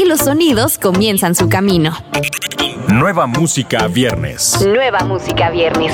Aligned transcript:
y 0.00 0.06
los 0.06 0.20
sonidos 0.20 0.78
comienzan 0.78 1.34
su 1.34 1.50
camino. 1.50 1.94
Nueva 2.88 3.26
música 3.26 3.86
viernes. 3.86 4.58
Nueva 4.66 5.00
música 5.00 5.50
viernes. 5.50 5.92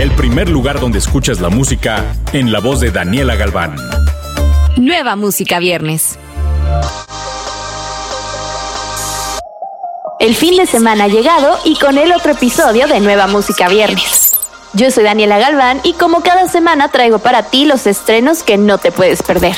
El 0.00 0.10
primer 0.10 0.48
lugar 0.48 0.80
donde 0.80 0.98
escuchas 0.98 1.40
la 1.40 1.48
música 1.48 2.04
en 2.32 2.50
la 2.50 2.58
voz 2.58 2.80
de 2.80 2.90
Daniela 2.90 3.36
Galván. 3.36 3.76
Nueva 4.76 5.14
música 5.14 5.60
viernes. 5.60 6.18
El 10.18 10.34
fin 10.34 10.56
de 10.56 10.66
semana 10.66 11.04
ha 11.04 11.08
llegado 11.08 11.58
y 11.64 11.76
con 11.76 11.96
él 11.96 12.12
otro 12.12 12.32
episodio 12.32 12.88
de 12.88 12.98
Nueva 12.98 13.28
Música 13.28 13.68
Viernes. 13.68 14.36
Yo 14.72 14.90
soy 14.90 15.04
Daniela 15.04 15.38
Galván 15.38 15.80
y 15.84 15.92
como 15.92 16.22
cada 16.22 16.48
semana 16.48 16.88
traigo 16.88 17.20
para 17.20 17.44
ti 17.44 17.66
los 17.66 17.86
estrenos 17.86 18.42
que 18.42 18.58
no 18.58 18.78
te 18.78 18.90
puedes 18.90 19.22
perder. 19.22 19.54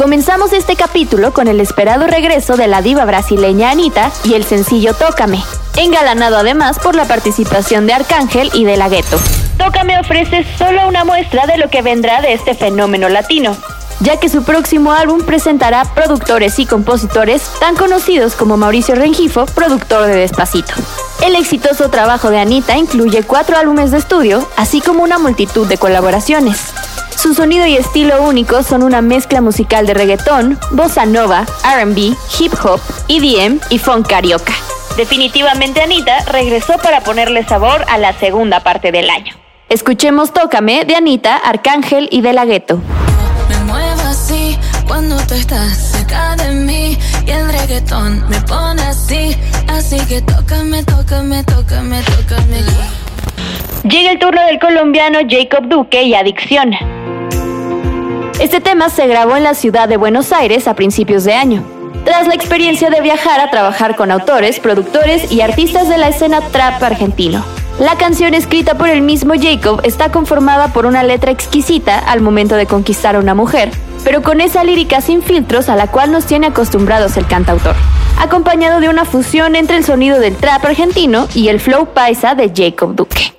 Comenzamos 0.00 0.54
este 0.54 0.76
capítulo 0.76 1.34
con 1.34 1.46
el 1.46 1.60
esperado 1.60 2.06
regreso 2.06 2.56
de 2.56 2.66
la 2.68 2.80
diva 2.80 3.04
brasileña 3.04 3.70
Anita 3.70 4.10
y 4.24 4.32
el 4.32 4.44
sencillo 4.44 4.94
Tócame, 4.94 5.42
engalanado 5.76 6.38
además 6.38 6.78
por 6.78 6.94
la 6.94 7.04
participación 7.04 7.86
de 7.86 7.92
Arcángel 7.92 8.50
y 8.54 8.64
de 8.64 8.78
la 8.78 8.88
Gueto. 8.88 9.20
Tócame 9.58 10.00
ofrece 10.00 10.46
solo 10.56 10.88
una 10.88 11.04
muestra 11.04 11.46
de 11.46 11.58
lo 11.58 11.68
que 11.68 11.82
vendrá 11.82 12.22
de 12.22 12.32
este 12.32 12.54
fenómeno 12.54 13.10
latino, 13.10 13.54
ya 14.00 14.16
que 14.16 14.30
su 14.30 14.42
próximo 14.42 14.94
álbum 14.94 15.20
presentará 15.20 15.84
productores 15.94 16.58
y 16.58 16.64
compositores 16.64 17.42
tan 17.60 17.76
conocidos 17.76 18.36
como 18.36 18.56
Mauricio 18.56 18.94
Rengifo, 18.94 19.44
productor 19.44 20.06
de 20.06 20.16
Despacito. 20.16 20.72
El 21.22 21.36
exitoso 21.36 21.90
trabajo 21.90 22.30
de 22.30 22.38
Anita 22.38 22.78
incluye 22.78 23.22
cuatro 23.22 23.58
álbumes 23.58 23.90
de 23.90 23.98
estudio, 23.98 24.48
así 24.56 24.80
como 24.80 25.02
una 25.02 25.18
multitud 25.18 25.66
de 25.66 25.76
colaboraciones. 25.76 26.72
Su 27.20 27.34
sonido 27.34 27.66
y 27.66 27.76
estilo 27.76 28.22
único 28.22 28.62
son 28.62 28.82
una 28.82 29.02
mezcla 29.02 29.42
musical 29.42 29.84
de 29.84 29.92
reggaetón, 29.92 30.58
bossa 30.70 31.04
nova, 31.04 31.44
RB, 31.62 32.16
hip 32.38 32.52
hop, 32.64 32.80
EDM 33.08 33.60
y 33.68 33.76
funk 33.76 34.08
carioca. 34.08 34.54
Definitivamente 34.96 35.82
Anita 35.82 36.24
regresó 36.32 36.78
para 36.78 37.02
ponerle 37.02 37.44
sabor 37.44 37.84
a 37.90 37.98
la 37.98 38.14
segunda 38.14 38.60
parte 38.60 38.90
del 38.90 39.10
año. 39.10 39.34
Escuchemos 39.68 40.32
Tócame 40.32 40.86
de 40.86 40.96
Anita, 40.96 41.36
Arcángel 41.36 42.08
y 42.10 42.22
De 42.22 42.32
La 42.32 42.46
Ghetto. 42.46 42.80
Me 43.50 43.64
muevo 43.64 44.00
así 44.00 44.58
cuando 44.88 45.18
tú 45.26 45.34
estás 45.34 45.76
cerca 45.76 46.36
de 46.36 46.52
mí 46.52 46.96
y 47.26 47.30
el 47.30 47.52
reggaetón 47.52 48.26
me 48.30 48.40
pone 48.40 48.80
así, 48.80 49.36
así 49.68 49.98
que 50.06 50.22
tócame, 50.22 50.82
tócame, 50.84 51.44
tócame, 51.44 52.00
tócame. 52.00 52.62
Llega 53.84 54.12
el 54.12 54.18
turno 54.18 54.42
del 54.46 54.58
colombiano 54.58 55.18
Jacob 55.28 55.68
Duque 55.68 56.02
y 56.02 56.14
Adicción. 56.14 56.72
Este 58.40 58.62
tema 58.62 58.88
se 58.88 59.06
grabó 59.06 59.36
en 59.36 59.44
la 59.44 59.52
ciudad 59.52 59.86
de 59.86 59.98
Buenos 59.98 60.32
Aires 60.32 60.66
a 60.66 60.72
principios 60.72 61.24
de 61.24 61.34
año. 61.34 61.62
Tras 62.06 62.26
la 62.26 62.34
experiencia 62.34 62.88
de 62.88 63.02
viajar 63.02 63.38
a 63.38 63.50
trabajar 63.50 63.96
con 63.96 64.10
autores, 64.10 64.60
productores 64.60 65.30
y 65.30 65.42
artistas 65.42 65.90
de 65.90 65.98
la 65.98 66.08
escena 66.08 66.40
trap 66.50 66.82
argentino. 66.82 67.44
La 67.78 67.96
canción 67.96 68.32
escrita 68.32 68.78
por 68.78 68.88
el 68.88 69.02
mismo 69.02 69.34
Jacob 69.38 69.82
está 69.84 70.10
conformada 70.10 70.68
por 70.68 70.86
una 70.86 71.02
letra 71.02 71.30
exquisita 71.30 71.98
al 71.98 72.22
momento 72.22 72.54
de 72.54 72.64
conquistar 72.64 73.14
a 73.14 73.18
una 73.18 73.34
mujer, 73.34 73.70
pero 74.04 74.22
con 74.22 74.40
esa 74.40 74.64
lírica 74.64 75.02
sin 75.02 75.22
filtros 75.22 75.68
a 75.68 75.76
la 75.76 75.88
cual 75.88 76.10
nos 76.10 76.24
tiene 76.24 76.46
acostumbrados 76.46 77.18
el 77.18 77.26
cantautor, 77.26 77.76
acompañado 78.18 78.80
de 78.80 78.88
una 78.88 79.04
fusión 79.04 79.54
entre 79.54 79.76
el 79.76 79.84
sonido 79.84 80.18
del 80.18 80.36
trap 80.36 80.64
argentino 80.64 81.28
y 81.34 81.48
el 81.48 81.60
flow 81.60 81.92
paisa 81.92 82.34
de 82.34 82.50
Jacob 82.56 82.94
Duque. 82.94 83.34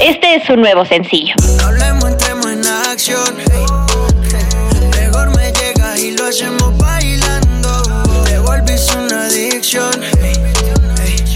Este 0.00 0.36
es 0.36 0.44
su 0.44 0.56
nuevo 0.56 0.86
sencillo. 0.86 1.34
Hablemos, 1.62 2.10
en 2.50 2.66
acción. 2.90 3.83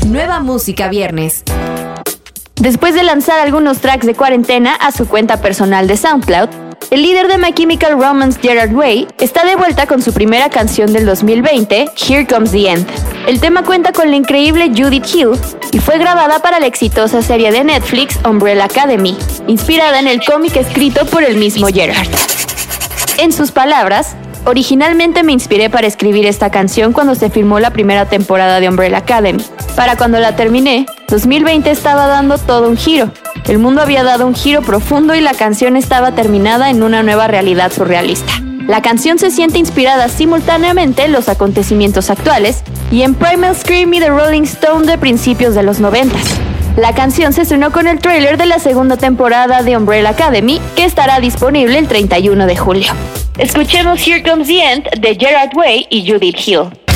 Nueva 0.06 0.40
música 0.40 0.88
viernes. 0.88 1.44
Después 2.56 2.94
de 2.94 3.04
lanzar 3.04 3.38
algunos 3.38 3.78
tracks 3.78 4.04
de 4.04 4.14
cuarentena 4.14 4.74
a 4.74 4.90
su 4.90 5.06
cuenta 5.06 5.40
personal 5.40 5.86
de 5.86 5.96
SoundCloud, 5.96 6.48
el 6.90 7.02
líder 7.02 7.28
de 7.28 7.38
My 7.38 7.52
Chemical 7.52 7.92
Romance, 7.92 8.40
Gerard 8.42 8.74
Way, 8.74 9.06
está 9.20 9.44
de 9.44 9.54
vuelta 9.54 9.86
con 9.86 10.02
su 10.02 10.12
primera 10.12 10.50
canción 10.50 10.92
del 10.92 11.06
2020, 11.06 11.90
Here 11.96 12.26
Comes 12.26 12.50
the 12.50 12.68
End. 12.68 12.86
El 13.28 13.38
tema 13.38 13.62
cuenta 13.62 13.92
con 13.92 14.10
la 14.10 14.16
increíble 14.16 14.72
Judith 14.76 15.06
Hill 15.14 15.38
y 15.70 15.78
fue 15.78 15.98
grabada 15.98 16.40
para 16.40 16.58
la 16.58 16.66
exitosa 16.66 17.22
serie 17.22 17.52
de 17.52 17.62
Netflix 17.62 18.18
Umbrella 18.24 18.64
Academy, 18.64 19.16
inspirada 19.46 20.00
en 20.00 20.08
el 20.08 20.24
cómic 20.24 20.56
escrito 20.56 21.06
por 21.06 21.22
el 21.22 21.36
mismo 21.36 21.68
Gerard. 21.68 22.08
En 23.18 23.32
sus 23.32 23.52
palabras, 23.52 24.16
Originalmente 24.48 25.24
me 25.24 25.32
inspiré 25.32 25.68
para 25.68 25.86
escribir 25.86 26.24
esta 26.24 26.50
canción 26.50 26.94
cuando 26.94 27.14
se 27.14 27.28
filmó 27.28 27.60
la 27.60 27.70
primera 27.70 28.06
temporada 28.06 28.60
de 28.60 28.68
Umbrella 28.70 28.96
Academy. 28.96 29.44
Para 29.76 29.96
cuando 29.96 30.18
la 30.20 30.36
terminé, 30.36 30.86
2020 31.08 31.70
estaba 31.70 32.06
dando 32.06 32.38
todo 32.38 32.70
un 32.70 32.78
giro. 32.78 33.12
El 33.46 33.58
mundo 33.58 33.82
había 33.82 34.04
dado 34.04 34.26
un 34.26 34.34
giro 34.34 34.62
profundo 34.62 35.14
y 35.14 35.20
la 35.20 35.34
canción 35.34 35.76
estaba 35.76 36.12
terminada 36.12 36.70
en 36.70 36.82
una 36.82 37.02
nueva 37.02 37.26
realidad 37.26 37.70
surrealista. 37.70 38.32
La 38.66 38.80
canción 38.80 39.18
se 39.18 39.30
siente 39.30 39.58
inspirada 39.58 40.08
simultáneamente 40.08 41.04
en 41.04 41.12
los 41.12 41.28
acontecimientos 41.28 42.08
actuales 42.08 42.62
y 42.90 43.02
en 43.02 43.16
Primal 43.16 43.54
Scream 43.54 43.92
y 43.92 44.00
The 44.00 44.08
Rolling 44.08 44.44
Stone 44.44 44.86
de 44.86 44.96
principios 44.96 45.54
de 45.54 45.62
los 45.62 45.78
90. 45.78 46.16
La 46.78 46.94
canción 46.94 47.32
se 47.32 47.42
estrenó 47.42 47.72
con 47.72 47.88
el 47.88 47.98
tráiler 47.98 48.38
de 48.38 48.46
la 48.46 48.60
segunda 48.60 48.96
temporada 48.96 49.64
de 49.64 49.76
Umbrella 49.76 50.10
Academy, 50.10 50.60
que 50.76 50.84
estará 50.84 51.18
disponible 51.18 51.76
el 51.76 51.88
31 51.88 52.46
de 52.46 52.56
julio. 52.56 52.92
Escuchemos 53.36 54.06
Here 54.06 54.22
Comes 54.22 54.46
the 54.46 54.62
End 54.62 54.88
de 55.00 55.16
Gerard 55.16 55.56
Way 55.56 55.88
y 55.90 56.08
Judith 56.08 56.36
Hill. 56.46 56.87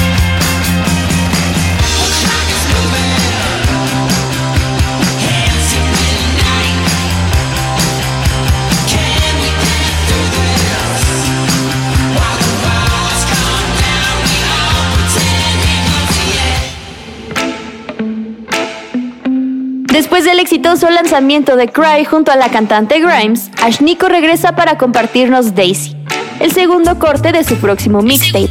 Después 20.22 20.37
del 20.37 20.44
exitoso 20.44 20.88
lanzamiento 20.88 21.56
de 21.56 21.66
Cry 21.66 22.05
junto 22.05 22.31
a 22.31 22.37
la 22.37 22.49
cantante 22.49 23.00
Grimes, 23.00 23.50
Ashniko 23.60 24.06
regresa 24.06 24.53
para 24.53 24.78
compartirnos 24.78 25.56
Daisy, 25.56 25.97
el 26.38 26.53
segundo 26.53 26.97
corte 27.00 27.33
de 27.33 27.43
su 27.43 27.56
próximo 27.56 28.03
mixtape. 28.03 28.49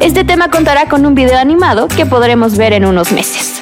Este 0.00 0.24
tema 0.24 0.50
contará 0.50 0.88
con 0.88 1.04
un 1.04 1.14
video 1.14 1.36
animado 1.36 1.88
que 1.88 2.06
podremos 2.06 2.56
ver 2.56 2.72
en 2.72 2.86
unos 2.86 3.12
meses. 3.12 3.60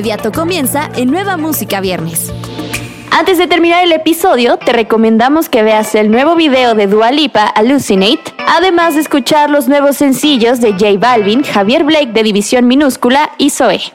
Inmediato 0.00 0.32
comienza 0.32 0.88
en 0.96 1.10
Nueva 1.10 1.36
Música 1.36 1.78
Viernes. 1.82 2.32
Antes 3.10 3.36
de 3.36 3.46
terminar 3.46 3.84
el 3.84 3.92
episodio, 3.92 4.56
te 4.56 4.72
recomendamos 4.72 5.50
que 5.50 5.62
veas 5.62 5.94
el 5.94 6.10
nuevo 6.10 6.36
video 6.36 6.74
de 6.74 6.86
Dua 6.86 7.12
Lipa, 7.12 7.52
Hallucinate, 7.54 8.32
además 8.46 8.94
de 8.94 9.02
escuchar 9.02 9.50
los 9.50 9.68
nuevos 9.68 9.98
sencillos 9.98 10.62
de 10.62 10.72
J 10.72 10.92
Balvin, 10.98 11.42
Javier 11.42 11.84
Blake 11.84 12.12
de 12.14 12.22
División 12.22 12.66
Minúscula 12.66 13.32
y 13.36 13.50
Zoe. 13.50 13.92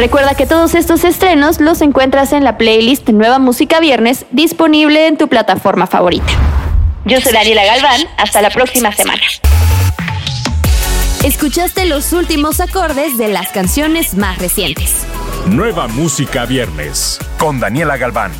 Recuerda 0.00 0.34
que 0.34 0.46
todos 0.46 0.74
estos 0.74 1.04
estrenos 1.04 1.60
los 1.60 1.82
encuentras 1.82 2.32
en 2.32 2.42
la 2.42 2.56
playlist 2.56 3.10
Nueva 3.10 3.38
Música 3.38 3.80
Viernes 3.80 4.24
disponible 4.30 5.06
en 5.06 5.18
tu 5.18 5.28
plataforma 5.28 5.86
favorita. 5.86 6.32
Yo 7.04 7.20
soy 7.20 7.34
Daniela 7.34 7.66
Galván, 7.66 8.00
hasta 8.16 8.40
la 8.40 8.48
próxima 8.48 8.92
semana. 8.92 9.20
Escuchaste 11.22 11.84
los 11.84 12.14
últimos 12.14 12.60
acordes 12.60 13.18
de 13.18 13.28
las 13.28 13.50
canciones 13.50 14.14
más 14.14 14.38
recientes. 14.38 15.04
Nueva 15.44 15.86
música 15.86 16.46
viernes 16.46 17.18
con 17.38 17.60
Daniela 17.60 17.98
Galván. 17.98 18.32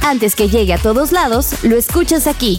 Antes 0.00 0.34
que 0.34 0.48
llegue 0.48 0.72
a 0.72 0.78
todos 0.78 1.12
lados, 1.12 1.62
lo 1.62 1.76
escuchas 1.76 2.26
aquí, 2.26 2.58